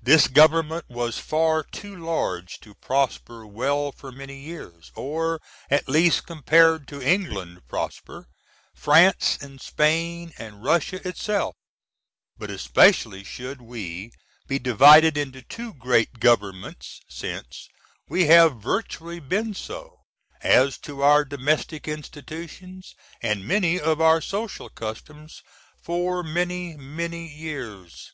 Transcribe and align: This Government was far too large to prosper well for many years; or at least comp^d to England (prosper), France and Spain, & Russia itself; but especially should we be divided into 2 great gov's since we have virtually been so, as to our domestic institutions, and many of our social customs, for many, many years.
This 0.00 0.28
Government 0.28 0.84
was 0.88 1.18
far 1.18 1.64
too 1.64 1.96
large 1.96 2.60
to 2.60 2.72
prosper 2.72 3.44
well 3.44 3.90
for 3.90 4.12
many 4.12 4.38
years; 4.38 4.92
or 4.94 5.40
at 5.68 5.88
least 5.88 6.24
comp^d 6.24 6.86
to 6.86 7.02
England 7.02 7.62
(prosper), 7.66 8.28
France 8.76 9.38
and 9.40 9.60
Spain, 9.60 10.32
& 10.36 10.38
Russia 10.40 11.00
itself; 11.08 11.56
but 12.38 12.48
especially 12.48 13.24
should 13.24 13.60
we 13.60 14.12
be 14.46 14.60
divided 14.60 15.16
into 15.18 15.42
2 15.42 15.74
great 15.74 16.20
gov's 16.20 17.00
since 17.08 17.66
we 18.08 18.26
have 18.26 18.62
virtually 18.62 19.18
been 19.18 19.52
so, 19.52 20.02
as 20.42 20.78
to 20.78 21.02
our 21.02 21.24
domestic 21.24 21.88
institutions, 21.88 22.94
and 23.20 23.48
many 23.48 23.80
of 23.80 24.00
our 24.00 24.20
social 24.20 24.68
customs, 24.68 25.42
for 25.82 26.22
many, 26.22 26.76
many 26.76 27.26
years. 27.28 28.12